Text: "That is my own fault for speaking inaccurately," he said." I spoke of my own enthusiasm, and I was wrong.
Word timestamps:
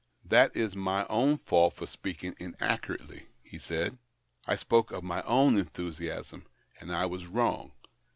"That 0.33 0.55
is 0.57 0.75
my 0.75 1.05
own 1.11 1.37
fault 1.37 1.75
for 1.75 1.85
speaking 1.85 2.33
inaccurately," 2.39 3.27
he 3.43 3.59
said." 3.59 3.99
I 4.47 4.55
spoke 4.55 4.89
of 4.91 5.03
my 5.03 5.21
own 5.25 5.59
enthusiasm, 5.59 6.47
and 6.79 6.91
I 6.91 7.05
was 7.05 7.27
wrong. 7.27 7.71